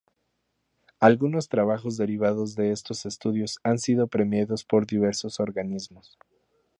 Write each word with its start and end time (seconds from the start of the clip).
Algunos 0.99 1.47
trabajos 1.47 1.95
derivados 1.95 2.55
de 2.55 2.71
estos 2.71 3.05
estudios 3.05 3.59
han 3.61 3.77
sido 3.77 4.07
premiados 4.07 4.65
por 4.65 4.87
diversos 4.87 5.39
organismos. 5.39 6.17